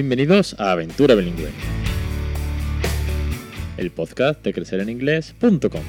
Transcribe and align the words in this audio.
Bienvenidos 0.00 0.54
a 0.60 0.70
Aventura 0.70 1.16
Bilingüe, 1.16 1.48
el 3.78 3.90
podcast 3.90 4.44
de 4.44 4.52
crecereninglés.com. 4.52 5.82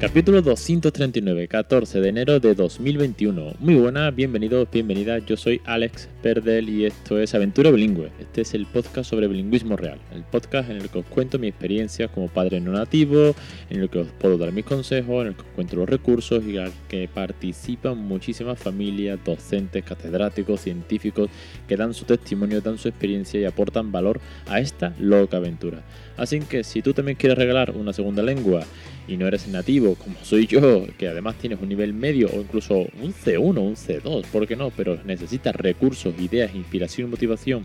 Capítulo 0.00 0.42
239, 0.42 1.46
14 1.46 2.00
de 2.00 2.08
enero 2.08 2.40
de 2.40 2.56
2021. 2.56 3.52
Muy 3.60 3.76
buenas, 3.76 4.12
bienvenidos, 4.12 4.68
bienvenidas. 4.72 5.24
Yo 5.26 5.36
soy 5.36 5.60
Alex 5.66 6.08
Perdel 6.22 6.68
y 6.68 6.84
esto 6.84 7.18
es 7.18 7.34
Aventura 7.34 7.70
Bilingüe. 7.70 8.10
Este 8.20 8.42
es 8.42 8.52
el 8.52 8.66
podcast 8.66 9.08
sobre 9.08 9.26
bilingüismo 9.26 9.76
real. 9.76 9.98
El 10.12 10.22
podcast 10.22 10.68
en 10.68 10.76
el 10.76 10.90
que 10.90 10.98
os 10.98 11.06
cuento 11.06 11.38
mi 11.38 11.48
experiencia 11.48 12.08
como 12.08 12.28
padre 12.28 12.60
no 12.60 12.72
nativo, 12.72 13.34
en 13.70 13.80
el 13.80 13.88
que 13.88 14.00
os 14.00 14.08
puedo 14.08 14.36
dar 14.36 14.52
mis 14.52 14.64
consejos, 14.64 15.22
en 15.22 15.28
el 15.28 15.34
que 15.34 15.42
os 15.42 15.48
cuento 15.54 15.76
los 15.76 15.88
recursos 15.88 16.44
y 16.44 16.58
al 16.58 16.72
que 16.88 17.08
participan 17.08 17.96
muchísimas 17.96 18.58
familias, 18.58 19.18
docentes, 19.24 19.82
catedráticos, 19.82 20.60
científicos 20.60 21.30
que 21.66 21.76
dan 21.76 21.94
su 21.94 22.04
testimonio, 22.04 22.60
dan 22.60 22.76
su 22.76 22.88
experiencia 22.88 23.40
y 23.40 23.44
aportan 23.44 23.90
valor 23.90 24.20
a 24.46 24.60
esta 24.60 24.94
loca 24.98 25.38
aventura. 25.38 25.82
Así 26.18 26.40
que 26.40 26.64
si 26.64 26.82
tú 26.82 26.92
también 26.92 27.16
quieres 27.16 27.38
regalar 27.38 27.70
una 27.70 27.94
segunda 27.94 28.22
lengua, 28.22 28.64
y 29.10 29.16
no 29.16 29.26
eres 29.26 29.48
nativo 29.48 29.96
como 29.96 30.16
soy 30.22 30.46
yo, 30.46 30.86
que 30.96 31.08
además 31.08 31.36
tienes 31.36 31.60
un 31.60 31.68
nivel 31.68 31.92
medio 31.92 32.28
o 32.32 32.40
incluso 32.40 32.74
un 32.78 33.12
C1, 33.12 33.58
un 33.58 33.74
C2, 33.74 34.24
¿por 34.26 34.46
qué 34.46 34.54
no? 34.54 34.70
Pero 34.70 35.00
necesitas 35.04 35.54
recursos, 35.56 36.09
ideas, 36.18 36.54
inspiración 36.54 37.08
y 37.08 37.10
motivación 37.10 37.64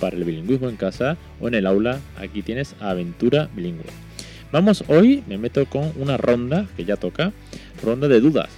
para 0.00 0.16
el 0.16 0.24
bilingüismo 0.24 0.68
en 0.68 0.76
casa 0.76 1.16
o 1.40 1.48
en 1.48 1.54
el 1.54 1.66
aula, 1.66 2.00
aquí 2.16 2.42
tienes 2.42 2.74
Aventura 2.80 3.48
Bilingüe. 3.54 3.84
Vamos 4.52 4.84
hoy, 4.88 5.22
me 5.26 5.38
meto 5.38 5.66
con 5.66 5.92
una 5.96 6.16
ronda 6.16 6.66
que 6.76 6.84
ya 6.84 6.96
toca, 6.96 7.32
ronda 7.82 8.08
de 8.08 8.20
dudas. 8.20 8.50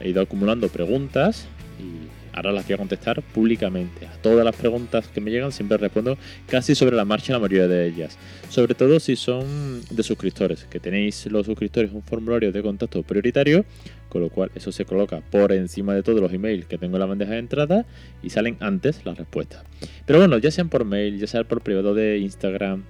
He 0.00 0.08
ido 0.08 0.22
acumulando 0.22 0.68
preguntas 0.68 1.46
y 1.78 2.23
ahora 2.34 2.52
las 2.52 2.66
voy 2.66 2.74
a 2.74 2.78
contestar 2.78 3.22
públicamente. 3.22 4.06
A 4.06 4.12
todas 4.20 4.44
las 4.44 4.56
preguntas 4.56 5.08
que 5.08 5.20
me 5.20 5.30
llegan 5.30 5.52
siempre 5.52 5.78
respondo 5.78 6.18
casi 6.46 6.74
sobre 6.74 6.96
la 6.96 7.04
marcha 7.04 7.32
la 7.32 7.38
mayoría 7.38 7.68
de 7.68 7.86
ellas. 7.86 8.18
Sobre 8.48 8.74
todo 8.74 8.98
si 9.00 9.16
son 9.16 9.80
de 9.90 10.02
suscriptores, 10.02 10.64
que 10.64 10.80
tenéis 10.80 11.26
los 11.26 11.46
suscriptores 11.46 11.92
un 11.92 12.02
formulario 12.02 12.52
de 12.52 12.62
contacto 12.62 13.02
prioritario, 13.02 13.64
con 14.08 14.22
lo 14.22 14.30
cual 14.30 14.50
eso 14.54 14.72
se 14.72 14.84
coloca 14.84 15.20
por 15.30 15.52
encima 15.52 15.94
de 15.94 16.02
todos 16.02 16.20
los 16.20 16.32
emails 16.32 16.66
que 16.66 16.78
tengo 16.78 16.96
en 16.96 17.00
la 17.00 17.06
bandeja 17.06 17.32
de 17.32 17.38
entrada 17.38 17.86
y 18.22 18.30
salen 18.30 18.56
antes 18.60 19.04
las 19.04 19.16
respuestas. 19.16 19.64
Pero 20.06 20.18
bueno, 20.18 20.38
ya 20.38 20.50
sean 20.50 20.68
por 20.68 20.84
mail, 20.84 21.18
ya 21.18 21.26
sea 21.26 21.44
por 21.44 21.62
privado 21.62 21.94
de 21.94 22.18
Instagram, 22.18 22.82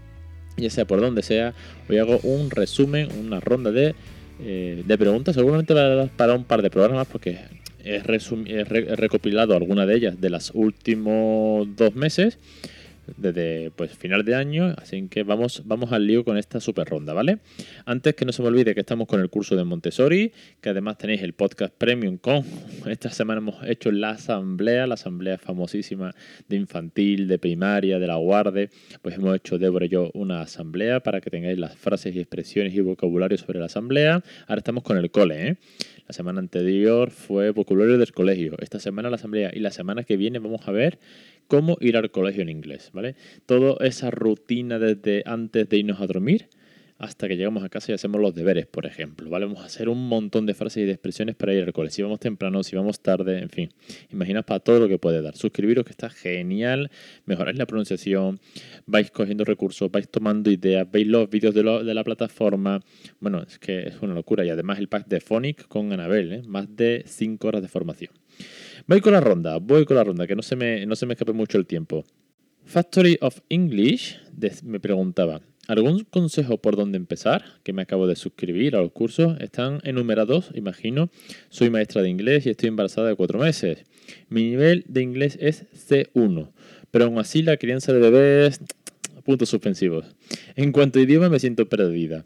ya 0.56 0.70
sea 0.70 0.86
por 0.86 1.00
donde 1.00 1.22
sea, 1.22 1.54
hoy 1.88 1.98
hago 1.98 2.18
un 2.22 2.50
resumen, 2.50 3.08
una 3.18 3.40
ronda 3.40 3.70
de, 3.70 3.94
eh, 4.40 4.82
de 4.86 4.98
preguntas, 4.98 5.34
seguramente 5.34 5.74
para 6.16 6.34
un 6.34 6.44
par 6.44 6.62
de 6.62 6.70
programas 6.70 7.06
porque 7.06 7.38
he, 7.84 8.64
recopilado 8.96 9.54
algunas 9.54 9.86
de 9.86 9.94
ellas 9.94 10.20
de 10.20 10.30
los 10.30 10.50
últimos 10.54 11.68
dos 11.76 11.94
meses, 11.94 12.38
desde 13.16 13.70
pues 13.76 13.92
final 13.96 14.24
de 14.24 14.34
año, 14.34 14.74
así 14.78 15.06
que 15.08 15.22
vamos, 15.22 15.62
vamos 15.66 15.92
al 15.92 16.06
lío 16.06 16.24
con 16.24 16.38
esta 16.38 16.60
super 16.60 16.88
ronda, 16.88 17.12
¿vale? 17.12 17.38
Antes 17.84 18.14
que 18.14 18.24
no 18.24 18.32
se 18.32 18.42
me 18.42 18.48
olvide 18.48 18.74
que 18.74 18.80
estamos 18.80 19.06
con 19.06 19.20
el 19.20 19.28
curso 19.28 19.56
de 19.56 19.64
Montessori, 19.64 20.32
que 20.60 20.70
además 20.70 20.98
tenéis 20.98 21.22
el 21.22 21.34
podcast 21.34 21.74
premium 21.76 22.16
con, 22.16 22.44
esta 22.86 23.10
semana 23.10 23.38
hemos 23.38 23.56
hecho 23.66 23.90
la 23.92 24.10
asamblea, 24.10 24.86
la 24.86 24.94
asamblea 24.94 25.38
famosísima 25.38 26.14
de 26.48 26.56
infantil, 26.56 27.28
de 27.28 27.38
primaria, 27.38 27.98
de 27.98 28.06
la 28.06 28.16
guarde, 28.16 28.70
pues 29.02 29.16
hemos 29.16 29.36
hecho 29.36 29.58
Débora 29.58 29.86
y 29.86 29.90
yo 29.90 30.10
una 30.14 30.40
asamblea 30.40 31.00
para 31.00 31.20
que 31.20 31.30
tengáis 31.30 31.58
las 31.58 31.76
frases 31.76 32.14
y 32.14 32.20
expresiones 32.20 32.74
y 32.74 32.80
vocabulario 32.80 33.36
sobre 33.38 33.58
la 33.58 33.66
asamblea. 33.66 34.22
Ahora 34.46 34.58
estamos 34.58 34.82
con 34.82 34.96
el 34.96 35.10
cole, 35.10 35.48
¿eh? 35.48 35.56
La 36.06 36.12
semana 36.12 36.40
anterior 36.40 37.10
fue 37.10 37.50
vocabulario 37.50 37.96
del 37.96 38.12
colegio. 38.12 38.56
Esta 38.60 38.78
semana 38.78 39.08
la 39.08 39.16
asamblea. 39.16 39.50
Y 39.54 39.60
la 39.60 39.70
semana 39.70 40.04
que 40.04 40.16
viene 40.16 40.38
vamos 40.38 40.68
a 40.68 40.72
ver 40.72 40.98
cómo 41.46 41.78
ir 41.80 41.96
al 41.96 42.10
colegio 42.10 42.42
en 42.42 42.50
inglés, 42.50 42.90
¿vale? 42.92 43.16
Toda 43.46 43.76
esa 43.86 44.10
rutina 44.10 44.78
desde 44.78 45.22
antes 45.24 45.68
de 45.68 45.78
irnos 45.78 46.00
a 46.00 46.06
dormir 46.06 46.48
hasta 46.98 47.26
que 47.26 47.36
llegamos 47.36 47.64
a 47.64 47.68
casa 47.68 47.92
y 47.92 47.94
hacemos 47.94 48.20
los 48.20 48.34
deberes, 48.34 48.66
por 48.66 48.86
ejemplo. 48.86 49.28
Vamos 49.28 49.60
a 49.60 49.64
hacer 49.64 49.88
un 49.88 50.08
montón 50.08 50.46
de 50.46 50.54
frases 50.54 50.84
y 50.84 50.86
de 50.86 50.92
expresiones 50.92 51.34
para 51.34 51.52
ir 51.52 51.64
al 51.64 51.72
colegio. 51.72 51.94
Si 51.94 52.02
vamos 52.02 52.20
temprano, 52.20 52.62
si 52.62 52.76
vamos 52.76 53.00
tarde, 53.00 53.40
en 53.40 53.50
fin. 53.50 53.70
Imaginaos 54.12 54.46
para 54.46 54.60
todo 54.60 54.80
lo 54.80 54.88
que 54.88 54.98
puede 54.98 55.20
dar. 55.20 55.36
Suscribiros 55.36 55.84
que 55.84 55.90
está 55.90 56.08
genial, 56.08 56.90
mejoráis 57.26 57.58
la 57.58 57.66
pronunciación, 57.66 58.40
vais 58.86 59.10
cogiendo 59.10 59.44
recursos, 59.44 59.90
vais 59.90 60.08
tomando 60.08 60.50
ideas, 60.50 60.90
veis 60.90 61.06
los 61.06 61.28
vídeos 61.28 61.54
de, 61.54 61.62
de 61.62 61.94
la 61.94 62.04
plataforma. 62.04 62.80
Bueno, 63.20 63.42
es 63.42 63.58
que 63.58 63.88
es 63.88 64.00
una 64.00 64.14
locura. 64.14 64.44
Y 64.44 64.50
además 64.50 64.78
el 64.78 64.88
pack 64.88 65.08
de 65.08 65.20
Phonic 65.20 65.66
con 65.66 65.92
Anabel, 65.92 66.32
¿eh? 66.32 66.42
más 66.46 66.74
de 66.76 67.04
5 67.06 67.48
horas 67.48 67.62
de 67.62 67.68
formación. 67.68 68.12
Voy 68.86 69.00
con 69.00 69.12
la 69.12 69.20
ronda, 69.20 69.58
voy 69.58 69.84
con 69.84 69.96
la 69.96 70.04
ronda, 70.04 70.26
que 70.26 70.36
no 70.36 70.42
se 70.42 70.56
me, 70.56 70.86
no 70.86 70.96
se 70.96 71.06
me 71.06 71.14
escape 71.14 71.32
mucho 71.32 71.58
el 71.58 71.66
tiempo. 71.66 72.04
Factory 72.64 73.18
of 73.20 73.40
English 73.48 74.18
me 74.62 74.80
preguntaba, 74.80 75.40
¿Algún 75.66 76.04
consejo 76.04 76.58
por 76.58 76.76
dónde 76.76 76.98
empezar? 76.98 77.42
Que 77.62 77.72
me 77.72 77.80
acabo 77.80 78.06
de 78.06 78.16
suscribir 78.16 78.76
a 78.76 78.82
los 78.82 78.92
cursos. 78.92 79.40
Están 79.40 79.80
enumerados, 79.84 80.50
imagino. 80.54 81.08
Soy 81.48 81.70
maestra 81.70 82.02
de 82.02 82.10
inglés 82.10 82.44
y 82.44 82.50
estoy 82.50 82.68
embarazada 82.68 83.08
de 83.08 83.14
cuatro 83.14 83.38
meses. 83.38 83.84
Mi 84.28 84.42
nivel 84.42 84.84
de 84.88 85.00
inglés 85.00 85.38
es 85.40 85.64
C1, 85.72 86.50
pero 86.90 87.06
aún 87.06 87.18
así 87.18 87.42
la 87.42 87.56
crianza 87.56 87.92
de 87.92 87.98
bebés... 87.98 88.60
Puntos 89.24 89.48
suspensivos. 89.48 90.04
En 90.54 90.70
cuanto 90.70 90.98
a 90.98 91.02
idioma 91.02 91.30
me 91.30 91.38
siento 91.38 91.66
perdida. 91.66 92.24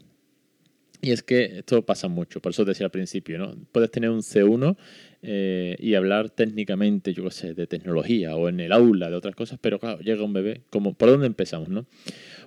Y 1.01 1.11
es 1.11 1.23
que 1.23 1.59
esto 1.59 1.85
pasa 1.85 2.09
mucho, 2.09 2.41
por 2.41 2.51
eso 2.51 2.65
te 2.65 2.71
decía 2.71 2.85
al 2.85 2.91
principio, 2.91 3.37
¿no? 3.37 3.55
Puedes 3.71 3.89
tener 3.89 4.09
un 4.09 4.19
C1 4.19 4.75
eh, 5.21 5.77
y 5.79 5.95
hablar 5.95 6.29
técnicamente, 6.29 7.13
yo 7.13 7.23
qué 7.23 7.31
sé, 7.31 7.53
de 7.53 7.67
tecnología 7.67 8.35
o 8.35 8.49
en 8.49 8.59
el 8.59 8.73
aula, 8.73 9.09
de 9.09 9.15
otras 9.15 9.33
cosas, 9.33 9.59
pero 9.61 9.79
claro, 9.79 10.01
llega 10.01 10.23
un 10.25 10.33
bebé, 10.33 10.61
como, 10.69 10.93
¿por 10.95 11.09
dónde 11.09 11.27
empezamos, 11.27 11.69
no? 11.69 11.85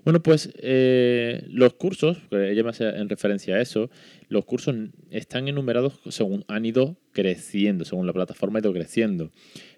Bueno, 0.04 0.22
pues 0.22 0.52
eh, 0.58 1.46
los 1.48 1.72
cursos, 1.74 2.18
ella 2.30 2.62
me 2.62 2.70
hace 2.70 2.88
en 2.90 3.08
referencia 3.08 3.54
a 3.54 3.60
eso, 3.62 3.88
los 4.28 4.44
cursos 4.44 4.74
están 5.10 5.48
enumerados 5.48 6.00
según 6.10 6.44
han 6.46 6.66
ido 6.66 6.98
creciendo, 7.12 7.86
según 7.86 8.06
la 8.06 8.12
plataforma 8.12 8.58
ha 8.58 8.60
ido 8.60 8.72
creciendo. 8.74 9.30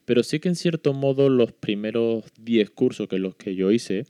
Pero 0.04 0.22
sí 0.22 0.41
que 0.41 0.48
en 0.48 0.56
cierto 0.56 0.92
modo 0.92 1.28
los 1.28 1.53
primeros 1.53 2.25
10 2.41 2.70
cursos 2.70 3.09
que 3.09 3.19
los 3.19 3.37
que 3.37 3.54
yo 3.54 3.70
hice, 3.70 4.04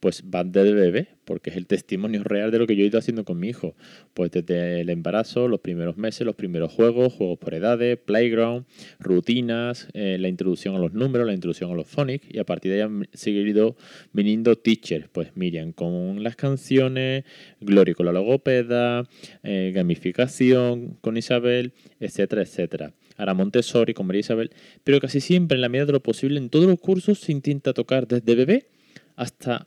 pues 0.00 0.22
van 0.24 0.52
de 0.52 0.72
bebé, 0.72 1.08
porque 1.24 1.50
es 1.50 1.56
el 1.56 1.66
testimonio 1.66 2.22
real 2.22 2.50
de 2.50 2.58
lo 2.58 2.66
que 2.66 2.76
yo 2.76 2.84
he 2.84 2.86
ido 2.86 2.98
haciendo 2.98 3.24
con 3.24 3.38
mi 3.38 3.48
hijo. 3.48 3.74
Pues 4.14 4.30
desde 4.30 4.80
el 4.80 4.90
embarazo, 4.90 5.48
los 5.48 5.60
primeros 5.60 5.96
meses, 5.96 6.26
los 6.26 6.36
primeros 6.36 6.72
juegos, 6.72 7.12
juegos 7.12 7.38
por 7.38 7.54
edades, 7.54 7.98
playground, 7.98 8.66
rutinas, 8.98 9.88
eh, 9.94 10.16
la 10.18 10.28
introducción 10.28 10.74
a 10.74 10.78
los 10.78 10.92
números, 10.92 11.26
la 11.26 11.34
introducción 11.34 11.70
a 11.70 11.74
los 11.74 11.86
phonics, 11.86 12.26
y 12.30 12.38
a 12.38 12.44
partir 12.44 12.72
de 12.72 12.78
ahí 12.78 12.82
han 12.82 13.08
seguido 13.12 13.76
viniendo 14.12 14.56
teachers, 14.56 15.08
pues 15.08 15.36
Miriam 15.36 15.72
con 15.72 16.22
las 16.22 16.36
canciones, 16.36 17.24
Gloria 17.60 17.94
con 17.94 18.06
la 18.06 18.12
logopeda, 18.12 19.08
eh, 19.42 19.72
gamificación 19.74 20.96
con 21.00 21.16
Isabel, 21.16 21.72
etcétera, 22.00 22.42
etcétera. 22.42 22.92
Ahora 23.18 23.34
Montessori 23.34 23.92
con 23.92 24.06
María 24.06 24.20
Isabel, 24.20 24.50
pero 24.84 25.00
casi 25.00 25.20
siempre 25.20 25.56
en 25.56 25.60
la 25.60 25.68
medida 25.68 25.86
de 25.86 25.92
lo 25.92 26.02
posible 26.02 26.38
en 26.38 26.48
todos 26.48 26.66
los 26.66 26.80
cursos 26.80 27.18
se 27.18 27.32
intenta 27.32 27.74
tocar 27.74 28.08
desde 28.08 28.34
bebé 28.34 28.68
hasta 29.16 29.66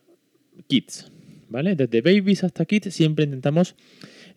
kids, 0.67 1.12
¿vale? 1.50 1.75
Desde 1.75 2.01
babies 2.01 2.44
hasta 2.44 2.66
kids 2.66 2.94
siempre 2.94 3.25
intentamos 3.25 3.75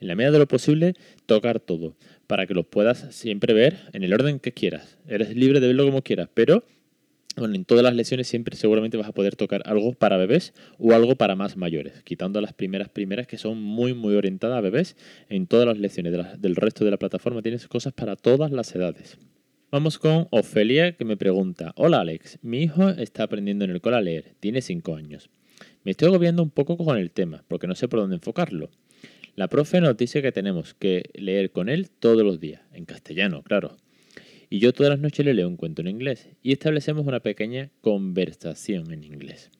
en 0.00 0.08
la 0.08 0.16
medida 0.16 0.32
de 0.32 0.40
lo 0.40 0.48
posible 0.48 0.94
tocar 1.26 1.60
todo 1.60 1.96
para 2.26 2.46
que 2.46 2.54
los 2.54 2.66
puedas 2.66 3.14
siempre 3.14 3.54
ver 3.54 3.78
en 3.92 4.02
el 4.02 4.12
orden 4.12 4.40
que 4.40 4.52
quieras. 4.52 4.98
Eres 5.06 5.34
libre 5.36 5.60
de 5.60 5.68
verlo 5.68 5.84
como 5.84 6.02
quieras, 6.02 6.28
pero 6.34 6.64
bueno, 7.36 7.54
en 7.54 7.64
todas 7.64 7.82
las 7.82 7.94
lecciones 7.94 8.28
siempre 8.28 8.56
seguramente 8.56 8.96
vas 8.96 9.08
a 9.08 9.12
poder 9.12 9.36
tocar 9.36 9.62
algo 9.66 9.92
para 9.92 10.16
bebés 10.16 10.54
o 10.78 10.92
algo 10.92 11.16
para 11.16 11.34
más 11.34 11.56
mayores, 11.56 12.02
quitando 12.04 12.40
las 12.40 12.52
primeras 12.52 12.88
primeras 12.88 13.26
que 13.26 13.38
son 13.38 13.60
muy 13.60 13.94
muy 13.94 14.14
orientadas 14.14 14.58
a 14.58 14.60
bebés. 14.60 14.96
En 15.28 15.46
todas 15.46 15.66
las 15.66 15.78
lecciones 15.78 16.12
del 16.40 16.56
resto 16.56 16.84
de 16.84 16.90
la 16.90 16.98
plataforma 16.98 17.42
tienes 17.42 17.66
cosas 17.66 17.92
para 17.92 18.16
todas 18.16 18.50
las 18.52 18.74
edades. 18.74 19.18
Vamos 19.70 19.98
con 19.98 20.28
Ofelia 20.30 20.92
que 20.96 21.04
me 21.04 21.16
pregunta, 21.16 21.72
hola 21.76 22.00
Alex, 22.00 22.38
mi 22.42 22.62
hijo 22.62 22.90
está 22.90 23.24
aprendiendo 23.24 23.64
en 23.64 23.72
el 23.72 23.80
cole 23.80 23.96
a 23.96 24.00
leer, 24.00 24.34
tiene 24.38 24.62
5 24.62 24.94
años. 24.94 25.30
Me 25.82 25.90
estoy 25.90 26.08
agobiando 26.08 26.42
un 26.42 26.50
poco 26.50 26.76
con 26.76 26.96
el 26.96 27.10
tema, 27.10 27.44
porque 27.48 27.66
no 27.66 27.74
sé 27.74 27.88
por 27.88 28.00
dónde 28.00 28.16
enfocarlo. 28.16 28.70
La 29.34 29.48
profe 29.48 29.80
nos 29.80 29.96
dice 29.96 30.22
que 30.22 30.30
tenemos 30.30 30.74
que 30.74 31.10
leer 31.14 31.50
con 31.50 31.68
él 31.68 31.90
todos 31.90 32.22
los 32.22 32.38
días, 32.38 32.62
en 32.72 32.84
castellano, 32.84 33.42
claro, 33.42 33.76
y 34.50 34.58
yo 34.58 34.72
todas 34.72 34.90
las 34.90 35.00
noches 35.00 35.24
le 35.24 35.34
leo 35.34 35.48
un 35.48 35.56
cuento 35.56 35.82
en 35.82 35.88
inglés 35.88 36.28
y 36.42 36.52
establecemos 36.52 37.06
una 37.06 37.20
pequeña 37.20 37.70
conversación 37.80 38.92
en 38.92 39.04
inglés. 39.04 39.50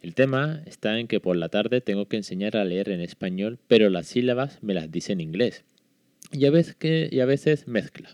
El 0.00 0.14
tema 0.14 0.62
está 0.66 0.98
en 0.98 1.08
que 1.08 1.20
por 1.20 1.36
la 1.36 1.48
tarde 1.48 1.80
tengo 1.80 2.06
que 2.06 2.16
enseñar 2.16 2.56
a 2.56 2.64
leer 2.64 2.88
en 2.90 3.00
español, 3.00 3.58
pero 3.66 3.90
las 3.90 4.06
sílabas 4.06 4.62
me 4.62 4.74
las 4.74 4.90
dice 4.90 5.12
en 5.12 5.20
inglés. 5.20 5.64
Y 6.30 6.44
a 6.44 6.50
veces, 6.50 7.66
mezcla. 7.66 8.10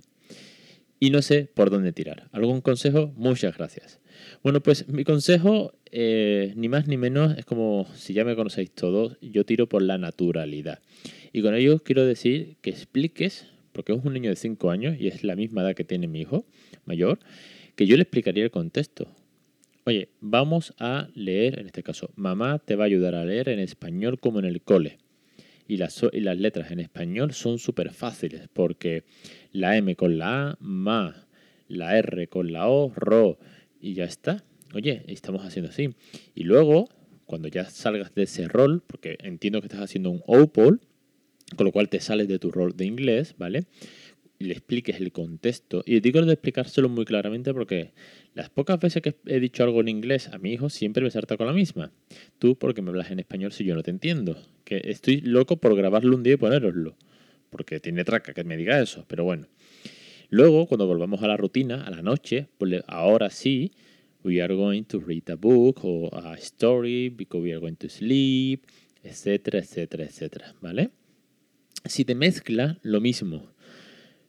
Y 0.98 1.10
no 1.10 1.20
sé 1.20 1.50
por 1.52 1.70
dónde 1.70 1.92
tirar. 1.92 2.28
¿Algún 2.32 2.60
consejo? 2.62 3.12
Muchas 3.16 3.56
gracias. 3.56 4.00
Bueno, 4.42 4.62
pues 4.62 4.88
mi 4.88 5.04
consejo, 5.04 5.74
eh, 5.90 6.54
ni 6.56 6.68
más 6.68 6.86
ni 6.86 6.96
menos, 6.96 7.36
es 7.36 7.44
como 7.44 7.86
si 7.94 8.14
ya 8.14 8.24
me 8.24 8.36
conocéis 8.36 8.70
todos, 8.70 9.18
yo 9.20 9.44
tiro 9.44 9.68
por 9.68 9.82
la 9.82 9.98
naturalidad. 9.98 10.80
Y 11.32 11.42
con 11.42 11.54
ello 11.54 11.82
quiero 11.82 12.06
decir 12.06 12.56
que 12.62 12.70
expliques 12.70 13.48
porque 13.74 13.92
es 13.92 14.02
un 14.02 14.14
niño 14.14 14.30
de 14.30 14.36
5 14.36 14.70
años 14.70 14.96
y 14.98 15.08
es 15.08 15.24
la 15.24 15.36
misma 15.36 15.60
edad 15.60 15.74
que 15.74 15.84
tiene 15.84 16.06
mi 16.06 16.20
hijo 16.20 16.46
mayor, 16.86 17.18
que 17.76 17.86
yo 17.86 17.96
le 17.96 18.02
explicaría 18.02 18.44
el 18.44 18.50
contexto. 18.50 19.08
Oye, 19.84 20.08
vamos 20.20 20.72
a 20.78 21.08
leer, 21.14 21.58
en 21.58 21.66
este 21.66 21.82
caso, 21.82 22.10
mamá 22.16 22.58
te 22.58 22.76
va 22.76 22.84
a 22.84 22.86
ayudar 22.86 23.14
a 23.14 23.24
leer 23.26 23.50
en 23.50 23.58
español 23.58 24.18
como 24.18 24.38
en 24.38 24.46
el 24.46 24.62
cole. 24.62 24.96
Y 25.66 25.76
las, 25.76 26.02
y 26.12 26.20
las 26.20 26.38
letras 26.38 26.70
en 26.70 26.80
español 26.80 27.32
son 27.32 27.58
súper 27.58 27.90
fáciles 27.90 28.48
porque 28.52 29.04
la 29.52 29.76
M 29.76 29.94
con 29.96 30.16
la 30.16 30.50
A, 30.50 30.56
ma, 30.60 31.26
la 31.68 31.98
R 31.98 32.28
con 32.28 32.52
la 32.52 32.68
O, 32.68 32.92
ro, 32.94 33.38
y 33.80 33.94
ya 33.94 34.04
está. 34.04 34.44
Oye, 34.72 35.02
estamos 35.08 35.44
haciendo 35.44 35.70
así. 35.70 35.90
Y 36.34 36.44
luego, 36.44 36.88
cuando 37.26 37.48
ya 37.48 37.64
salgas 37.66 38.14
de 38.14 38.22
ese 38.22 38.48
rol, 38.48 38.82
porque 38.86 39.18
entiendo 39.20 39.60
que 39.60 39.66
estás 39.66 39.82
haciendo 39.82 40.10
un 40.10 40.22
OPOL, 40.26 40.80
con 41.56 41.66
lo 41.66 41.72
cual 41.72 41.88
te 41.88 42.00
sales 42.00 42.28
de 42.28 42.38
tu 42.38 42.50
rol 42.50 42.76
de 42.76 42.86
inglés, 42.86 43.34
¿vale? 43.38 43.64
Y 44.38 44.46
le 44.46 44.52
expliques 44.54 45.00
el 45.00 45.12
contexto. 45.12 45.82
Y 45.86 46.00
digo 46.00 46.20
de 46.22 46.32
explicárselo 46.32 46.88
muy 46.88 47.04
claramente 47.04 47.54
porque 47.54 47.92
las 48.34 48.50
pocas 48.50 48.80
veces 48.80 49.02
que 49.02 49.14
he 49.26 49.38
dicho 49.40 49.62
algo 49.62 49.80
en 49.80 49.88
inglés 49.88 50.28
a 50.28 50.38
mi 50.38 50.52
hijo 50.52 50.70
siempre 50.70 51.04
me 51.04 51.10
salta 51.10 51.36
con 51.36 51.46
la 51.46 51.52
misma. 51.52 51.92
Tú 52.38 52.56
porque 52.56 52.82
me 52.82 52.90
hablas 52.90 53.10
en 53.10 53.20
español 53.20 53.52
si 53.52 53.64
yo 53.64 53.74
no 53.74 53.82
te 53.82 53.90
entiendo. 53.90 54.36
Que 54.64 54.80
estoy 54.84 55.20
loco 55.20 55.58
por 55.58 55.76
grabarlo 55.76 56.16
un 56.16 56.22
día 56.22 56.34
y 56.34 56.38
ponéroslo. 56.38 56.96
Porque 57.50 57.78
tiene 57.78 58.04
traca 58.04 58.34
que 58.34 58.42
me 58.42 58.56
diga 58.56 58.80
eso, 58.80 59.04
pero 59.06 59.22
bueno. 59.24 59.46
Luego, 60.30 60.66
cuando 60.66 60.86
volvamos 60.86 61.22
a 61.22 61.28
la 61.28 61.36
rutina, 61.36 61.84
a 61.84 61.90
la 61.90 62.02
noche, 62.02 62.48
pues 62.58 62.82
ahora 62.88 63.30
sí, 63.30 63.70
we 64.24 64.42
are 64.42 64.54
going 64.54 64.82
to 64.82 64.98
read 64.98 65.30
a 65.30 65.36
book 65.36 65.80
o 65.84 66.10
a 66.12 66.34
story 66.38 67.10
because 67.10 67.40
we 67.40 67.52
are 67.52 67.60
going 67.60 67.76
to 67.76 67.88
sleep, 67.88 68.66
etcétera, 69.04 69.60
etcétera, 69.60 70.04
etcétera, 70.04 70.54
¿vale? 70.60 70.90
Si 71.86 72.06
te 72.06 72.14
mezcla, 72.14 72.78
lo 72.82 73.02
mismo. 73.02 73.52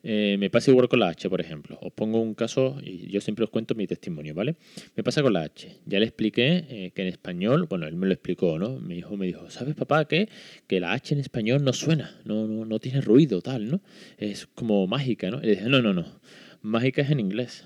Eh, 0.03 0.35
me 0.37 0.49
pasa 0.49 0.71
igual 0.71 0.89
con 0.89 0.99
la 0.99 1.07
H, 1.07 1.29
por 1.29 1.39
ejemplo. 1.39 1.79
Os 1.81 1.93
pongo 1.93 2.19
un 2.19 2.33
caso 2.33 2.77
y 2.83 3.09
yo 3.09 3.21
siempre 3.21 3.45
os 3.45 3.49
cuento 3.49 3.75
mi 3.75 3.87
testimonio, 3.87 4.33
¿vale? 4.33 4.57
Me 4.95 5.03
pasa 5.03 5.23
con 5.23 5.31
la 5.31 5.43
H. 5.43 5.79
Ya 5.85 5.99
le 5.99 6.05
expliqué 6.05 6.65
eh, 6.69 6.91
que 6.93 7.03
en 7.03 7.07
español, 7.07 7.65
bueno, 7.69 7.87
él 7.87 7.95
me 7.95 8.07
lo 8.07 8.13
explicó, 8.13 8.59
¿no? 8.59 8.77
Mi 8.81 8.97
hijo 8.97 9.15
me 9.15 9.25
dijo, 9.25 9.49
¿sabes, 9.49 9.73
papá, 9.73 10.05
que, 10.05 10.27
que 10.67 10.81
la 10.81 10.91
H 10.91 11.13
en 11.13 11.21
español 11.21 11.63
no 11.63 11.71
suena, 11.71 12.19
no, 12.25 12.45
no, 12.45 12.65
no 12.65 12.79
tiene 12.79 12.99
ruido, 12.99 13.41
tal, 13.41 13.71
¿no? 13.71 13.81
Es 14.17 14.47
como 14.47 14.85
mágica, 14.85 15.31
¿no? 15.31 15.39
Y 15.39 15.45
le 15.45 15.51
dije, 15.51 15.69
no, 15.69 15.81
no, 15.81 15.93
no. 15.93 16.19
Mágica 16.61 17.03
es 17.03 17.09
en 17.09 17.21
inglés. 17.21 17.63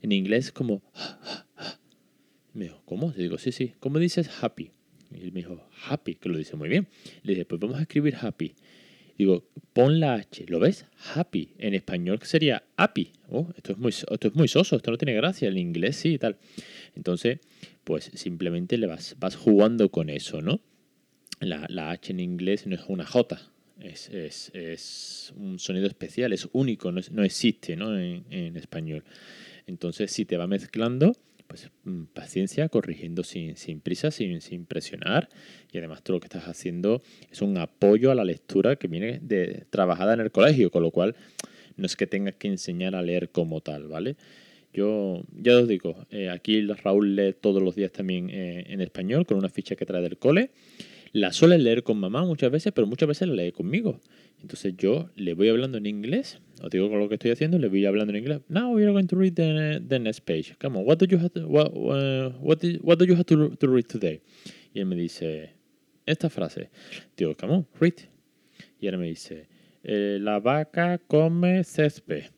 En 0.00 0.12
inglés 0.12 0.50
como... 0.50 0.82
Me 2.54 2.64
dijo, 2.64 2.82
¿cómo? 2.86 3.12
Le 3.14 3.24
digo, 3.24 3.36
sí, 3.36 3.52
sí. 3.52 3.74
¿Cómo 3.80 3.98
dices 3.98 4.30
happy? 4.42 4.70
Y 5.12 5.22
él 5.22 5.32
me 5.32 5.40
dijo, 5.40 5.68
happy, 5.88 6.14
que 6.14 6.28
lo 6.28 6.38
dice 6.38 6.56
muy 6.56 6.68
bien. 6.68 6.88
Le 7.22 7.34
dije, 7.34 7.44
pues 7.44 7.60
vamos 7.60 7.78
a 7.78 7.82
escribir 7.82 8.16
happy. 8.20 8.54
Digo, 9.20 9.44
pon 9.74 10.00
la 10.00 10.14
H, 10.14 10.46
¿lo 10.48 10.58
ves? 10.60 10.86
Happy. 11.14 11.50
En 11.58 11.74
español 11.74 12.20
sería 12.22 12.64
happy. 12.76 13.12
Esto, 13.54 13.72
es 13.72 13.78
muy, 13.78 13.90
esto 13.90 14.28
es 14.28 14.34
muy 14.34 14.48
soso, 14.48 14.76
esto 14.76 14.90
no 14.90 14.96
tiene 14.96 15.12
gracia. 15.12 15.46
En 15.50 15.58
inglés 15.58 15.96
sí 15.96 16.14
y 16.14 16.18
tal. 16.18 16.38
Entonces, 16.96 17.38
pues 17.84 18.10
simplemente 18.14 18.78
le 18.78 18.86
vas, 18.86 19.16
vas 19.20 19.36
jugando 19.36 19.90
con 19.90 20.08
eso, 20.08 20.40
¿no? 20.40 20.62
La, 21.38 21.66
la 21.68 21.90
H 21.90 22.12
en 22.12 22.20
inglés 22.20 22.66
no 22.66 22.74
es 22.76 22.80
una 22.88 23.04
J. 23.04 23.38
Es, 23.78 24.08
es, 24.08 24.52
es 24.54 25.34
un 25.36 25.58
sonido 25.58 25.86
especial, 25.86 26.32
es 26.32 26.48
único, 26.52 26.90
no, 26.90 27.02
no 27.10 27.22
existe 27.22 27.76
¿no? 27.76 27.98
En, 27.98 28.24
en 28.30 28.56
español. 28.56 29.04
Entonces, 29.66 30.10
si 30.10 30.24
te 30.24 30.38
va 30.38 30.46
mezclando, 30.46 31.12
pues 31.50 31.68
mm, 31.82 32.04
paciencia, 32.14 32.68
corrigiendo 32.68 33.24
sin, 33.24 33.56
prisa, 33.80 34.12
sin, 34.12 34.40
sin, 34.40 34.66
presionar. 34.66 35.28
Y 35.72 35.78
además 35.78 36.04
todo 36.04 36.16
lo 36.16 36.20
que 36.20 36.26
estás 36.26 36.46
haciendo 36.46 37.02
es 37.28 37.42
un 37.42 37.58
apoyo 37.58 38.12
a 38.12 38.14
la 38.14 38.22
lectura 38.22 38.76
que 38.76 38.86
viene 38.86 39.18
de, 39.20 39.66
trabajada 39.68 40.14
en 40.14 40.20
el 40.20 40.30
colegio, 40.30 40.70
con 40.70 40.84
lo 40.84 40.92
cual 40.92 41.16
no 41.76 41.86
es 41.86 41.96
que 41.96 42.06
tengas 42.06 42.36
que 42.36 42.46
enseñar 42.46 42.94
a 42.94 43.02
leer 43.02 43.30
como 43.30 43.62
tal, 43.62 43.88
¿vale? 43.88 44.14
Yo 44.72 45.24
ya 45.32 45.58
os 45.58 45.66
digo, 45.66 46.06
eh, 46.10 46.30
aquí 46.30 46.64
Raúl 46.64 47.16
lee 47.16 47.34
todos 47.40 47.60
los 47.60 47.74
días 47.74 47.90
también 47.90 48.30
eh, 48.30 48.66
en 48.68 48.80
español 48.80 49.26
con 49.26 49.36
una 49.36 49.48
ficha 49.48 49.74
que 49.74 49.84
trae 49.84 50.02
del 50.02 50.18
cole. 50.18 50.50
La 51.10 51.32
suele 51.32 51.58
leer 51.58 51.82
con 51.82 51.98
mamá 51.98 52.24
muchas 52.24 52.52
veces, 52.52 52.72
pero 52.72 52.86
muchas 52.86 53.08
veces 53.08 53.26
la 53.26 53.34
lee 53.34 53.50
conmigo. 53.50 53.98
Entonces 54.40 54.76
yo 54.76 55.10
le 55.16 55.34
voy 55.34 55.48
hablando 55.48 55.78
en 55.78 55.86
inglés, 55.86 56.38
os 56.62 56.70
digo 56.70 56.90
con 56.90 56.98
lo 56.98 57.08
que 57.08 57.14
estoy 57.14 57.30
haciendo, 57.30 57.58
le 57.58 57.68
voy 57.68 57.86
hablando 57.86 58.12
en 58.12 58.18
inglés. 58.18 58.40
Now 58.48 58.72
we 58.72 58.84
are 58.84 58.92
going 58.92 59.06
to 59.06 59.16
read 59.16 59.34
the, 59.34 59.82
the 59.86 59.98
next 59.98 60.20
page. 60.20 60.54
Come 60.58 60.78
on, 60.78 60.84
what 60.84 60.98
do 60.98 61.06
you 61.06 61.18
have 61.18 61.32
to, 61.32 61.46
what, 61.46 61.68
uh, 61.68 62.30
what, 62.40 62.62
what 62.82 62.98
do 62.98 63.06
you 63.06 63.14
have 63.14 63.24
to, 63.26 63.56
to, 63.56 63.68
read 63.68 63.86
today? 63.88 64.20
Y 64.74 64.80
él 64.80 64.86
me 64.86 64.96
dice 64.96 65.54
esta 66.06 66.28
frase. 66.28 66.68
Digo, 67.16 67.34
come 67.36 67.54
on, 67.54 67.66
read. 67.80 67.94
Y 68.78 68.88
él 68.88 68.98
me 68.98 69.06
dice, 69.06 69.46
eh, 69.84 70.18
la 70.20 70.38
vaca 70.38 70.98
come 70.98 71.64
césped. 71.64 72.30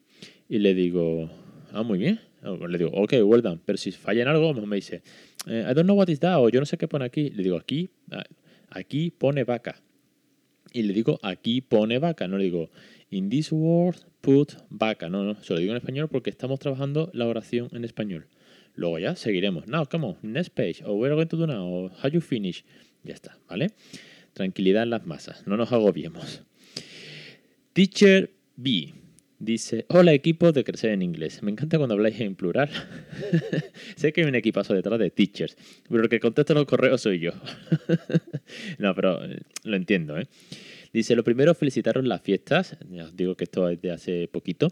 Y 0.49 0.59
le 0.59 0.75
digo, 0.75 1.29
ah, 1.73 1.83
muy 1.83 1.99
bien. 1.99 2.21
Le 2.43 2.79
digo, 2.79 2.91
ok, 2.93 3.15
well 3.25 3.43
done. 3.43 3.61
Pero 3.65 3.77
si 3.77 3.91
falla 3.91 4.23
en 4.23 4.29
algo, 4.29 4.55
me 4.55 4.77
dice, 4.77 5.03
eh, 5.47 5.67
I 5.69 5.75
don't 5.75 5.87
know 5.87 5.97
what 5.97 6.09
is 6.09 6.21
that, 6.21 6.39
o 6.39 6.49
yo 6.49 6.61
no 6.61 6.67
sé 6.67 6.77
qué 6.77 6.87
pone 6.87 7.05
aquí. 7.05 7.31
Le 7.31 7.43
digo, 7.43 7.57
aquí, 7.57 7.91
ah, 8.11 8.25
aquí 8.71 9.11
pone 9.11 9.43
vaca 9.45 9.83
y 10.73 10.83
le 10.83 10.95
digo 10.95 11.19
aquí 11.23 11.61
pone 11.61 11.99
vaca, 11.99 12.27
no 12.27 12.39
le 12.39 12.45
digo 12.45 12.71
in 13.13 13.29
this 13.29 13.53
word 13.53 13.97
put 14.23 14.57
vaca, 14.71 15.09
no, 15.09 15.23
no, 15.23 15.35
se 15.43 15.53
lo 15.53 15.61
digo 15.61 15.73
en 15.73 15.77
español 15.77 16.09
porque 16.09 16.31
estamos 16.31 16.59
trabajando 16.59 17.11
la 17.13 17.27
oración 17.27 17.69
en 17.73 17.85
español. 17.85 18.27
Luego 18.75 18.99
ya 18.99 19.15
seguiremos. 19.17 19.69
Now, 19.69 19.85
come 19.85 20.07
on, 20.07 20.17
next 20.23 20.55
page, 20.55 20.83
o 20.85 20.95
we're 20.95 21.15
going 21.15 21.29
to 21.29 21.37
do 21.37 21.47
now, 21.47 21.67
or 21.67 21.91
how 22.03 22.09
you 22.09 22.21
finish. 22.21 22.65
Ya 23.05 23.13
está, 23.13 23.39
¿vale? 23.49 23.73
Tranquilidad 24.33 24.85
en 24.85 24.91
las 24.91 25.07
masas, 25.07 25.47
no 25.47 25.57
nos 25.57 25.73
agobiemos. 25.73 26.43
Teacher 27.75 28.31
B. 28.57 28.95
Dice, 29.39 29.87
hola 29.89 30.13
equipo 30.13 30.53
de 30.53 30.63
Crecer 30.63 30.93
en 30.93 31.03
Inglés. 31.03 31.43
Me 31.43 31.51
encanta 31.51 31.77
cuando 31.77 31.95
habláis 31.95 32.21
en 32.21 32.37
plural. 32.37 32.71
sé 33.97 34.13
que 34.13 34.23
hay 34.23 34.29
un 34.29 34.37
equipazo 34.37 34.73
detrás 34.73 35.01
de 35.01 35.11
teachers, 35.11 35.57
pero 35.91 36.05
el 36.05 36.09
que 36.09 36.21
contesta 36.21 36.55
los 36.55 36.65
correos 36.65 37.01
soy 37.01 37.19
yo. 37.19 37.33
no, 38.79 38.95
pero 38.95 39.25
eh, 39.25 39.41
lo 39.65 39.75
entiendo, 39.75 40.17
¿eh? 40.17 40.29
Dice, 40.93 41.17
lo 41.17 41.25
primero, 41.25 41.55
felicitaros 41.55 42.05
las 42.05 42.21
fiestas. 42.21 42.77
Ya 42.91 43.05
os 43.05 43.17
digo 43.17 43.35
que 43.35 43.45
esto 43.45 43.69
es 43.69 43.81
de 43.81 43.93
hace 43.93 44.29
poquito. 44.29 44.69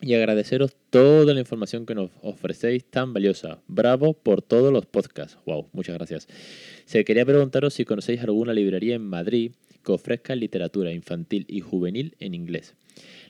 Y 0.00 0.12
agradeceros 0.14 0.76
toda 0.90 1.32
la 1.32 1.40
información 1.40 1.86
que 1.86 1.94
nos 1.94 2.10
ofrecéis 2.20 2.84
tan 2.84 3.14
valiosa. 3.14 3.62
Bravo 3.66 4.12
por 4.12 4.42
todos 4.42 4.72
los 4.72 4.84
podcasts. 4.84 5.38
Wow, 5.46 5.68
muchas 5.72 5.96
gracias. 5.96 6.28
Se 6.84 7.04
quería 7.04 7.24
preguntaros 7.24 7.74
si 7.74 7.84
conocéis 7.84 8.20
alguna 8.20 8.52
librería 8.52 8.96
en 8.96 9.02
Madrid 9.02 9.52
que 9.82 9.92
ofrezca 9.92 10.34
literatura 10.34 10.92
infantil 10.92 11.46
y 11.48 11.60
juvenil 11.60 12.14
en 12.18 12.34
inglés. 12.34 12.74